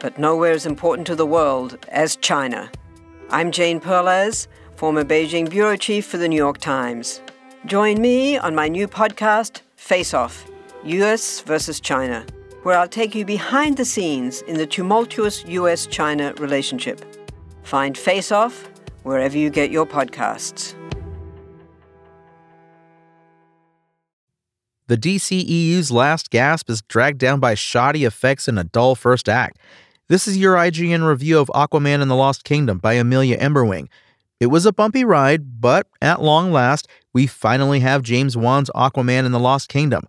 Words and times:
but 0.00 0.18
nowhere 0.18 0.52
as 0.52 0.66
important 0.66 1.06
to 1.06 1.14
the 1.14 1.26
world 1.26 1.78
as 1.88 2.16
China. 2.16 2.70
I'm 3.30 3.50
Jane 3.50 3.80
Perlez, 3.80 4.46
former 4.76 5.04
Beijing 5.04 5.50
bureau 5.50 5.76
chief 5.76 6.06
for 6.06 6.18
the 6.18 6.28
New 6.28 6.36
York 6.36 6.58
Times. 6.58 7.20
Join 7.64 8.00
me 8.00 8.36
on 8.38 8.54
my 8.54 8.68
new 8.68 8.86
podcast, 8.86 9.62
Face 9.76 10.14
Off 10.14 10.46
US 10.84 11.40
versus 11.40 11.80
China, 11.80 12.24
where 12.62 12.78
I'll 12.78 12.88
take 12.88 13.14
you 13.14 13.24
behind 13.24 13.76
the 13.76 13.84
scenes 13.84 14.42
in 14.42 14.56
the 14.56 14.66
tumultuous 14.66 15.44
US 15.46 15.86
China 15.86 16.32
relationship. 16.34 17.04
Find 17.62 17.98
Face 17.98 18.30
Off 18.30 18.68
wherever 19.02 19.36
you 19.36 19.50
get 19.50 19.70
your 19.70 19.86
podcasts. 19.86 20.74
The 24.88 24.96
DCEU's 24.96 25.90
last 25.90 26.30
gasp 26.30 26.70
is 26.70 26.80
dragged 26.82 27.18
down 27.18 27.40
by 27.40 27.54
shoddy 27.54 28.04
effects 28.04 28.46
and 28.46 28.56
a 28.56 28.62
dull 28.62 28.94
first 28.94 29.28
act. 29.28 29.58
This 30.08 30.28
is 30.28 30.38
your 30.38 30.54
IGN 30.54 31.04
review 31.04 31.40
of 31.40 31.48
Aquaman 31.48 32.00
and 32.00 32.08
the 32.08 32.14
Lost 32.14 32.44
Kingdom 32.44 32.78
by 32.78 32.92
Amelia 32.92 33.36
Emberwing. 33.38 33.88
It 34.38 34.46
was 34.46 34.64
a 34.64 34.72
bumpy 34.72 35.04
ride, 35.04 35.60
but 35.60 35.88
at 36.00 36.22
long 36.22 36.52
last, 36.52 36.86
we 37.12 37.26
finally 37.26 37.80
have 37.80 38.04
James 38.04 38.36
Wan's 38.36 38.70
Aquaman 38.70 39.24
and 39.24 39.34
the 39.34 39.40
Lost 39.40 39.68
Kingdom. 39.68 40.06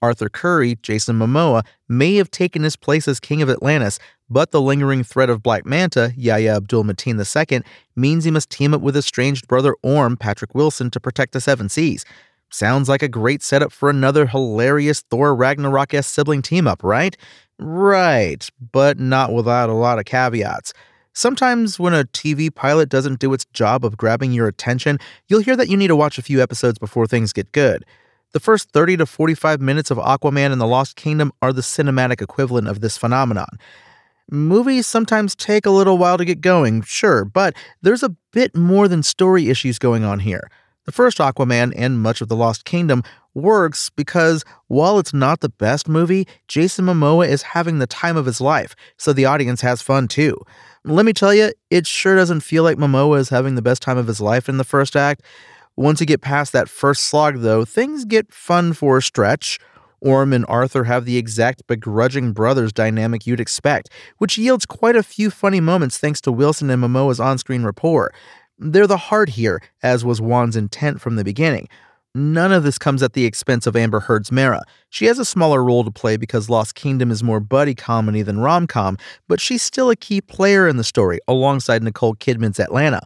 Arthur 0.00 0.28
Curry, 0.28 0.78
Jason 0.82 1.18
Momoa, 1.18 1.64
may 1.88 2.14
have 2.14 2.30
taken 2.30 2.62
his 2.62 2.76
place 2.76 3.08
as 3.08 3.18
King 3.18 3.42
of 3.42 3.50
Atlantis, 3.50 3.98
but 4.28 4.52
the 4.52 4.60
lingering 4.60 5.02
threat 5.02 5.28
of 5.28 5.42
Black 5.42 5.66
Manta, 5.66 6.12
Yahya 6.16 6.54
Abdul 6.54 6.84
Mateen 6.84 7.18
II, 7.18 7.62
means 7.96 8.22
he 8.22 8.30
must 8.30 8.50
team 8.50 8.72
up 8.72 8.80
with 8.80 8.96
estranged 8.96 9.48
brother 9.48 9.74
Orm, 9.82 10.16
Patrick 10.16 10.54
Wilson, 10.54 10.92
to 10.92 11.00
protect 11.00 11.32
the 11.32 11.40
Seven 11.40 11.68
Seas. 11.68 12.04
Sounds 12.52 12.88
like 12.88 13.02
a 13.02 13.08
great 13.08 13.42
setup 13.42 13.72
for 13.72 13.88
another 13.88 14.26
hilarious 14.26 15.00
Thor 15.02 15.34
Ragnarok 15.34 15.94
s 15.94 16.06
sibling 16.06 16.42
team 16.42 16.66
up, 16.66 16.82
right? 16.82 17.16
Right, 17.58 18.48
but 18.72 18.98
not 18.98 19.32
without 19.32 19.68
a 19.68 19.74
lot 19.74 19.98
of 19.98 20.04
caveats. 20.04 20.72
Sometimes, 21.12 21.78
when 21.78 21.94
a 21.94 22.04
TV 22.04 22.54
pilot 22.54 22.88
doesn't 22.88 23.20
do 23.20 23.32
its 23.32 23.44
job 23.52 23.84
of 23.84 23.96
grabbing 23.96 24.32
your 24.32 24.48
attention, 24.48 24.98
you'll 25.28 25.42
hear 25.42 25.56
that 25.56 25.68
you 25.68 25.76
need 25.76 25.88
to 25.88 25.96
watch 25.96 26.18
a 26.18 26.22
few 26.22 26.42
episodes 26.42 26.78
before 26.78 27.06
things 27.06 27.32
get 27.32 27.52
good. 27.52 27.84
The 28.32 28.40
first 28.40 28.70
30 28.70 28.98
to 28.98 29.06
45 29.06 29.60
minutes 29.60 29.90
of 29.90 29.98
Aquaman 29.98 30.52
and 30.52 30.60
the 30.60 30.66
Lost 30.66 30.96
Kingdom 30.96 31.32
are 31.42 31.52
the 31.52 31.62
cinematic 31.62 32.22
equivalent 32.22 32.68
of 32.68 32.80
this 32.80 32.96
phenomenon. 32.96 33.58
Movies 34.30 34.86
sometimes 34.86 35.34
take 35.34 35.66
a 35.66 35.70
little 35.70 35.98
while 35.98 36.16
to 36.16 36.24
get 36.24 36.40
going, 36.40 36.82
sure, 36.82 37.24
but 37.24 37.54
there's 37.82 38.04
a 38.04 38.14
bit 38.32 38.56
more 38.56 38.86
than 38.86 39.02
story 39.02 39.50
issues 39.50 39.78
going 39.78 40.04
on 40.04 40.20
here. 40.20 40.48
The 40.90 40.96
first 40.96 41.18
Aquaman 41.18 41.72
and 41.76 42.02
much 42.02 42.20
of 42.20 42.26
The 42.26 42.34
Lost 42.34 42.64
Kingdom 42.64 43.04
works 43.32 43.90
because 43.90 44.44
while 44.66 44.98
it's 44.98 45.14
not 45.14 45.38
the 45.38 45.48
best 45.48 45.88
movie, 45.88 46.26
Jason 46.48 46.84
Momoa 46.84 47.28
is 47.28 47.42
having 47.42 47.78
the 47.78 47.86
time 47.86 48.16
of 48.16 48.26
his 48.26 48.40
life, 48.40 48.74
so 48.96 49.12
the 49.12 49.24
audience 49.24 49.60
has 49.60 49.82
fun 49.82 50.08
too. 50.08 50.36
Let 50.82 51.06
me 51.06 51.12
tell 51.12 51.32
you, 51.32 51.52
it 51.70 51.86
sure 51.86 52.16
doesn't 52.16 52.40
feel 52.40 52.64
like 52.64 52.76
Momoa 52.76 53.20
is 53.20 53.28
having 53.28 53.54
the 53.54 53.62
best 53.62 53.82
time 53.82 53.98
of 53.98 54.08
his 54.08 54.20
life 54.20 54.48
in 54.48 54.56
the 54.56 54.64
first 54.64 54.96
act. 54.96 55.22
Once 55.76 56.00
you 56.00 56.06
get 56.06 56.22
past 56.22 56.52
that 56.54 56.68
first 56.68 57.04
slog, 57.04 57.38
though, 57.38 57.64
things 57.64 58.04
get 58.04 58.34
fun 58.34 58.72
for 58.72 58.98
a 58.98 59.02
stretch. 59.02 59.60
Orm 60.00 60.32
and 60.32 60.46
Arthur 60.48 60.84
have 60.84 61.04
the 61.04 61.18
exact 61.18 61.66
begrudging 61.66 62.32
brothers 62.32 62.72
dynamic 62.72 63.26
you'd 63.26 63.38
expect, 63.38 63.90
which 64.18 64.38
yields 64.38 64.66
quite 64.66 64.96
a 64.96 65.02
few 65.02 65.30
funny 65.30 65.60
moments 65.60 65.98
thanks 65.98 66.20
to 66.22 66.32
Wilson 66.32 66.70
and 66.70 66.82
Momoa's 66.82 67.20
on 67.20 67.38
screen 67.38 67.64
rapport. 67.64 68.10
They're 68.62 68.86
the 68.86 68.98
heart 68.98 69.30
here, 69.30 69.62
as 69.82 70.04
was 70.04 70.20
Wan's 70.20 70.54
intent 70.54 71.00
from 71.00 71.16
the 71.16 71.24
beginning. 71.24 71.66
None 72.14 72.52
of 72.52 72.62
this 72.62 72.76
comes 72.76 73.02
at 73.02 73.14
the 73.14 73.24
expense 73.24 73.66
of 73.66 73.74
Amber 73.74 74.00
Heard's 74.00 74.30
Mera. 74.30 74.60
She 74.90 75.06
has 75.06 75.18
a 75.18 75.24
smaller 75.24 75.64
role 75.64 75.82
to 75.82 75.90
play 75.90 76.18
because 76.18 76.50
Lost 76.50 76.74
Kingdom 76.74 77.10
is 77.10 77.22
more 77.22 77.40
buddy 77.40 77.74
comedy 77.74 78.20
than 78.20 78.38
rom 78.38 78.66
com, 78.66 78.98
but 79.28 79.40
she's 79.40 79.62
still 79.62 79.88
a 79.88 79.96
key 79.96 80.20
player 80.20 80.68
in 80.68 80.76
the 80.76 80.84
story 80.84 81.20
alongside 81.26 81.82
Nicole 81.82 82.14
Kidman's 82.16 82.58
Atlanna. 82.58 83.00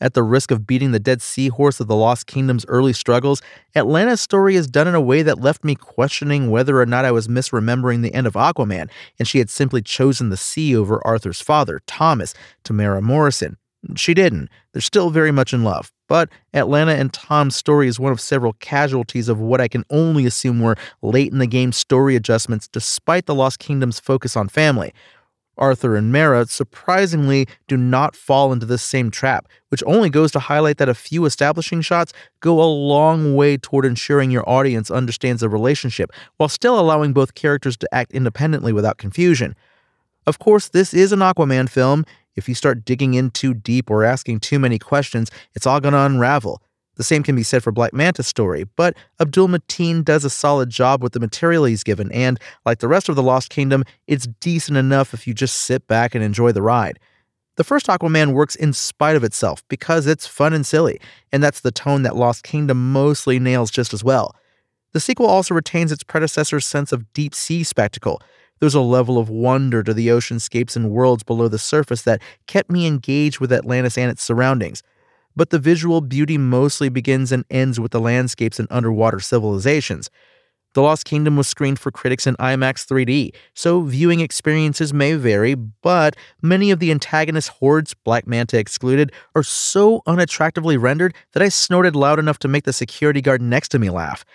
At 0.00 0.14
the 0.14 0.22
risk 0.22 0.50
of 0.50 0.66
beating 0.66 0.92
the 0.92 0.98
dead 0.98 1.20
seahorse 1.20 1.78
of 1.78 1.88
the 1.88 1.96
Lost 1.96 2.26
Kingdom's 2.26 2.64
early 2.66 2.94
struggles, 2.94 3.42
Atlanna's 3.74 4.22
story 4.22 4.56
is 4.56 4.66
done 4.66 4.88
in 4.88 4.94
a 4.94 5.00
way 5.00 5.22
that 5.22 5.42
left 5.42 5.62
me 5.62 5.74
questioning 5.74 6.50
whether 6.50 6.80
or 6.80 6.86
not 6.86 7.04
I 7.04 7.12
was 7.12 7.28
misremembering 7.28 8.00
the 8.00 8.14
end 8.14 8.26
of 8.26 8.32
Aquaman 8.32 8.88
and 9.18 9.28
she 9.28 9.40
had 9.40 9.50
simply 9.50 9.82
chosen 9.82 10.30
the 10.30 10.38
sea 10.38 10.74
over 10.74 11.06
Arthur's 11.06 11.42
father, 11.42 11.82
Thomas, 11.86 12.32
Temuera 12.64 13.02
Morrison. 13.02 13.58
She 13.94 14.14
didn't. 14.14 14.48
They're 14.72 14.82
still 14.82 15.10
very 15.10 15.30
much 15.30 15.52
in 15.52 15.62
love. 15.62 15.92
But 16.08 16.28
Atlanna 16.54 16.98
and 16.98 17.12
Tom's 17.12 17.56
story 17.56 17.88
is 17.88 18.00
one 18.00 18.12
of 18.12 18.20
several 18.20 18.54
casualties 18.54 19.28
of 19.28 19.40
what 19.40 19.60
I 19.60 19.68
can 19.68 19.84
only 19.90 20.26
assume 20.26 20.60
were 20.60 20.76
late 21.02 21.32
in 21.32 21.38
the 21.38 21.46
game 21.46 21.72
story 21.72 22.16
adjustments 22.16 22.68
despite 22.68 23.26
the 23.26 23.34
Lost 23.34 23.58
Kingdom's 23.58 24.00
focus 24.00 24.36
on 24.36 24.48
family. 24.48 24.92
Arthur 25.58 25.96
and 25.96 26.12
Mera 26.12 26.46
surprisingly 26.46 27.46
do 27.66 27.76
not 27.76 28.14
fall 28.14 28.52
into 28.52 28.66
this 28.66 28.82
same 28.82 29.10
trap, 29.10 29.48
which 29.70 29.82
only 29.86 30.10
goes 30.10 30.30
to 30.32 30.38
highlight 30.38 30.76
that 30.78 30.88
a 30.88 30.94
few 30.94 31.24
establishing 31.24 31.80
shots 31.80 32.12
go 32.40 32.62
a 32.62 32.64
long 32.64 33.34
way 33.34 33.56
toward 33.56 33.86
ensuring 33.86 34.30
your 34.30 34.46
audience 34.48 34.90
understands 34.90 35.40
the 35.40 35.48
relationship 35.48 36.10
while 36.36 36.48
still 36.48 36.78
allowing 36.78 37.12
both 37.12 37.34
characters 37.34 37.76
to 37.78 37.88
act 37.94 38.12
independently 38.12 38.72
without 38.72 38.98
confusion. 38.98 39.54
Of 40.26 40.38
course, 40.38 40.68
this 40.68 40.92
is 40.92 41.12
an 41.12 41.20
Aquaman 41.20 41.70
film, 41.70 42.04
if 42.36 42.48
you 42.48 42.54
start 42.54 42.84
digging 42.84 43.14
in 43.14 43.30
too 43.30 43.54
deep 43.54 43.90
or 43.90 44.04
asking 44.04 44.40
too 44.40 44.58
many 44.58 44.78
questions, 44.78 45.30
it's 45.54 45.66
all 45.66 45.80
going 45.80 45.92
to 45.92 46.00
unravel. 46.00 46.62
The 46.96 47.04
same 47.04 47.22
can 47.22 47.36
be 47.36 47.42
said 47.42 47.62
for 47.62 47.72
Black 47.72 47.92
Manta's 47.92 48.26
story, 48.26 48.64
but 48.76 48.96
Abdul 49.20 49.48
Mateen 49.48 50.02
does 50.04 50.24
a 50.24 50.30
solid 50.30 50.70
job 50.70 51.02
with 51.02 51.12
the 51.12 51.20
material 51.20 51.64
he's 51.64 51.84
given, 51.84 52.10
and 52.10 52.40
like 52.64 52.78
the 52.78 52.88
rest 52.88 53.08
of 53.08 53.16
The 53.16 53.22
Lost 53.22 53.50
Kingdom, 53.50 53.84
it's 54.06 54.26
decent 54.40 54.78
enough 54.78 55.12
if 55.12 55.26
you 55.26 55.34
just 55.34 55.56
sit 55.56 55.86
back 55.86 56.14
and 56.14 56.24
enjoy 56.24 56.52
the 56.52 56.62
ride. 56.62 56.98
The 57.56 57.64
first 57.64 57.86
Aquaman 57.86 58.32
works 58.32 58.54
in 58.54 58.72
spite 58.72 59.16
of 59.16 59.24
itself 59.24 59.62
because 59.68 60.06
it's 60.06 60.26
fun 60.26 60.52
and 60.52 60.64
silly, 60.64 61.00
and 61.32 61.42
that's 61.42 61.60
the 61.60 61.70
tone 61.70 62.02
that 62.02 62.16
Lost 62.16 62.44
Kingdom 62.44 62.92
mostly 62.92 63.38
nails 63.38 63.70
just 63.70 63.92
as 63.92 64.02
well. 64.02 64.34
The 64.92 65.00
sequel 65.00 65.26
also 65.26 65.54
retains 65.54 65.92
its 65.92 66.02
predecessor's 66.02 66.64
sense 66.64 66.92
of 66.92 67.12
deep 67.12 67.34
sea 67.34 67.62
spectacle, 67.62 68.22
there's 68.60 68.74
a 68.74 68.80
level 68.80 69.18
of 69.18 69.28
wonder 69.28 69.82
to 69.82 69.92
the 69.92 70.08
oceanscapes 70.08 70.76
and 70.76 70.90
worlds 70.90 71.22
below 71.22 71.48
the 71.48 71.58
surface 71.58 72.02
that 72.02 72.22
kept 72.46 72.70
me 72.70 72.86
engaged 72.86 73.40
with 73.40 73.52
Atlantis 73.52 73.98
and 73.98 74.10
its 74.10 74.22
surroundings. 74.22 74.82
But 75.34 75.50
the 75.50 75.58
visual 75.58 76.00
beauty 76.00 76.38
mostly 76.38 76.88
begins 76.88 77.30
and 77.30 77.44
ends 77.50 77.78
with 77.78 77.92
the 77.92 78.00
landscapes 78.00 78.58
and 78.58 78.68
underwater 78.70 79.20
civilizations. 79.20 80.10
The 80.76 80.82
Lost 80.82 81.06
Kingdom 81.06 81.36
was 81.36 81.48
screened 81.48 81.78
for 81.78 81.90
critics 81.90 82.26
in 82.26 82.36
IMAX 82.36 82.86
3D, 82.86 83.34
so 83.54 83.80
viewing 83.80 84.20
experiences 84.20 84.92
may 84.92 85.14
vary, 85.14 85.54
but 85.54 86.16
many 86.42 86.70
of 86.70 86.80
the 86.80 86.90
antagonist 86.90 87.48
hordes, 87.48 87.94
Black 87.94 88.26
Manta 88.26 88.58
excluded, 88.58 89.10
are 89.34 89.42
so 89.42 90.02
unattractively 90.06 90.78
rendered 90.78 91.14
that 91.32 91.42
I 91.42 91.48
snorted 91.48 91.96
loud 91.96 92.18
enough 92.18 92.38
to 92.40 92.48
make 92.48 92.64
the 92.64 92.74
security 92.74 93.22
guard 93.22 93.40
next 93.40 93.68
to 93.70 93.78
me 93.78 93.88
laugh. 93.88 94.26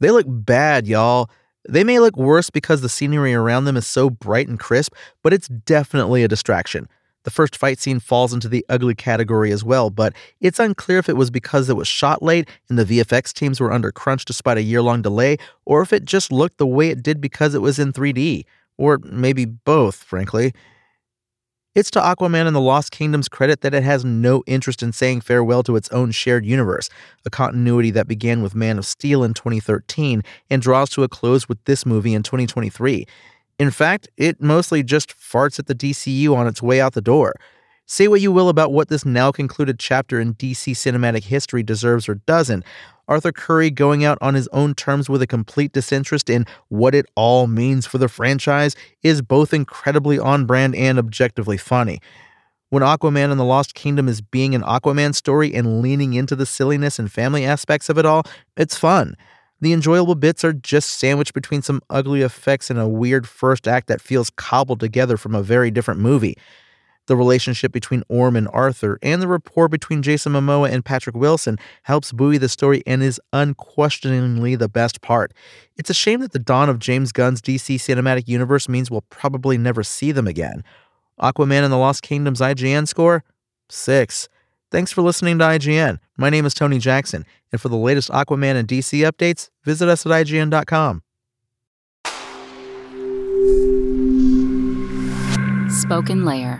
They 0.00 0.10
look 0.10 0.24
bad, 0.26 0.86
y'all. 0.86 1.28
They 1.68 1.84
may 1.84 1.98
look 1.98 2.16
worse 2.16 2.50
because 2.50 2.80
the 2.80 2.88
scenery 2.88 3.34
around 3.34 3.64
them 3.64 3.76
is 3.76 3.86
so 3.86 4.08
bright 4.08 4.48
and 4.48 4.58
crisp, 4.58 4.94
but 5.22 5.32
it's 5.32 5.48
definitely 5.48 6.24
a 6.24 6.28
distraction. 6.28 6.88
The 7.24 7.30
first 7.30 7.54
fight 7.54 7.78
scene 7.78 8.00
falls 8.00 8.32
into 8.32 8.48
the 8.48 8.64
ugly 8.70 8.94
category 8.94 9.52
as 9.52 9.62
well, 9.62 9.90
but 9.90 10.14
it's 10.40 10.58
unclear 10.58 10.98
if 10.98 11.08
it 11.08 11.16
was 11.16 11.30
because 11.30 11.68
it 11.68 11.76
was 11.76 11.86
shot 11.86 12.22
late 12.22 12.48
and 12.70 12.78
the 12.78 12.84
VFX 12.84 13.34
teams 13.34 13.60
were 13.60 13.72
under 13.72 13.92
crunch 13.92 14.24
despite 14.24 14.56
a 14.56 14.62
year 14.62 14.80
long 14.80 15.02
delay, 15.02 15.36
or 15.66 15.82
if 15.82 15.92
it 15.92 16.06
just 16.06 16.32
looked 16.32 16.56
the 16.56 16.66
way 16.66 16.88
it 16.88 17.02
did 17.02 17.20
because 17.20 17.54
it 17.54 17.60
was 17.60 17.78
in 17.78 17.92
3D. 17.92 18.44
Or 18.78 18.98
maybe 19.04 19.44
both, 19.44 19.96
frankly. 19.96 20.54
It's 21.72 21.90
to 21.92 22.00
Aquaman 22.00 22.48
and 22.48 22.56
the 22.56 22.60
Lost 22.60 22.90
Kingdom's 22.90 23.28
credit 23.28 23.60
that 23.60 23.74
it 23.74 23.84
has 23.84 24.04
no 24.04 24.42
interest 24.48 24.82
in 24.82 24.90
saying 24.90 25.20
farewell 25.20 25.62
to 25.62 25.76
its 25.76 25.88
own 25.90 26.10
shared 26.10 26.44
universe, 26.44 26.90
a 27.24 27.30
continuity 27.30 27.92
that 27.92 28.08
began 28.08 28.42
with 28.42 28.56
Man 28.56 28.76
of 28.76 28.84
Steel 28.84 29.22
in 29.22 29.34
2013 29.34 30.24
and 30.50 30.60
draws 30.60 30.90
to 30.90 31.04
a 31.04 31.08
close 31.08 31.48
with 31.48 31.64
this 31.66 31.86
movie 31.86 32.12
in 32.12 32.24
2023. 32.24 33.06
In 33.60 33.70
fact, 33.70 34.08
it 34.16 34.42
mostly 34.42 34.82
just 34.82 35.16
farts 35.16 35.60
at 35.60 35.68
the 35.68 35.74
DCU 35.76 36.34
on 36.34 36.48
its 36.48 36.60
way 36.60 36.80
out 36.80 36.94
the 36.94 37.00
door. 37.00 37.36
Say 37.86 38.08
what 38.08 38.20
you 38.20 38.32
will 38.32 38.48
about 38.48 38.72
what 38.72 38.88
this 38.88 39.04
now 39.04 39.30
concluded 39.30 39.78
chapter 39.78 40.18
in 40.18 40.34
DC 40.34 40.72
cinematic 40.72 41.22
history 41.22 41.62
deserves 41.62 42.08
or 42.08 42.16
doesn't. 42.16 42.64
Arthur 43.10 43.32
Curry 43.32 43.70
going 43.70 44.04
out 44.04 44.16
on 44.20 44.34
his 44.34 44.48
own 44.52 44.72
terms 44.72 45.10
with 45.10 45.20
a 45.20 45.26
complete 45.26 45.72
disinterest 45.72 46.30
in 46.30 46.46
what 46.68 46.94
it 46.94 47.06
all 47.16 47.48
means 47.48 47.84
for 47.84 47.98
the 47.98 48.08
franchise 48.08 48.76
is 49.02 49.20
both 49.20 49.52
incredibly 49.52 50.16
on 50.16 50.46
brand 50.46 50.76
and 50.76 50.96
objectively 50.96 51.56
funny. 51.56 51.98
When 52.68 52.84
Aquaman 52.84 53.32
and 53.32 53.40
the 53.40 53.44
Lost 53.44 53.74
Kingdom 53.74 54.08
is 54.08 54.20
being 54.20 54.54
an 54.54 54.62
Aquaman 54.62 55.12
story 55.12 55.52
and 55.52 55.82
leaning 55.82 56.14
into 56.14 56.36
the 56.36 56.46
silliness 56.46 57.00
and 57.00 57.10
family 57.10 57.44
aspects 57.44 57.88
of 57.88 57.98
it 57.98 58.06
all, 58.06 58.22
it's 58.56 58.78
fun. 58.78 59.16
The 59.60 59.72
enjoyable 59.72 60.14
bits 60.14 60.44
are 60.44 60.52
just 60.52 60.90
sandwiched 60.90 61.34
between 61.34 61.62
some 61.62 61.82
ugly 61.90 62.22
effects 62.22 62.70
and 62.70 62.78
a 62.78 62.86
weird 62.86 63.28
first 63.28 63.66
act 63.66 63.88
that 63.88 64.00
feels 64.00 64.30
cobbled 64.30 64.78
together 64.78 65.16
from 65.16 65.34
a 65.34 65.42
very 65.42 65.72
different 65.72 65.98
movie 65.98 66.36
the 67.10 67.16
relationship 67.16 67.72
between 67.72 68.04
Orm 68.08 68.36
and 68.36 68.46
Arthur, 68.52 68.96
and 69.02 69.20
the 69.20 69.26
rapport 69.26 69.66
between 69.66 70.00
Jason 70.00 70.32
Momoa 70.32 70.70
and 70.70 70.84
Patrick 70.84 71.16
Wilson 71.16 71.58
helps 71.82 72.12
buoy 72.12 72.38
the 72.38 72.48
story 72.48 72.84
and 72.86 73.02
is 73.02 73.20
unquestioningly 73.32 74.54
the 74.54 74.68
best 74.68 75.00
part. 75.00 75.34
It's 75.76 75.90
a 75.90 75.94
shame 75.94 76.20
that 76.20 76.30
the 76.30 76.38
dawn 76.38 76.68
of 76.68 76.78
James 76.78 77.10
Gunn's 77.10 77.42
DC 77.42 77.74
cinematic 77.74 78.28
universe 78.28 78.68
means 78.68 78.92
we'll 78.92 79.04
probably 79.10 79.58
never 79.58 79.82
see 79.82 80.12
them 80.12 80.28
again. 80.28 80.62
Aquaman 81.20 81.64
and 81.64 81.72
the 81.72 81.78
Lost 81.78 82.02
Kingdom's 82.04 82.40
IGN 82.40 82.86
score? 82.86 83.24
6. 83.68 84.28
Thanks 84.70 84.92
for 84.92 85.02
listening 85.02 85.40
to 85.40 85.44
IGN. 85.44 85.98
My 86.16 86.30
name 86.30 86.46
is 86.46 86.54
Tony 86.54 86.78
Jackson, 86.78 87.26
and 87.50 87.60
for 87.60 87.68
the 87.68 87.76
latest 87.76 88.08
Aquaman 88.10 88.54
and 88.54 88.68
DC 88.68 89.00
updates, 89.00 89.50
visit 89.64 89.88
us 89.88 90.06
at 90.06 90.12
IGN.com. 90.12 91.02
Spoken 95.70 96.24
Layer. 96.24 96.59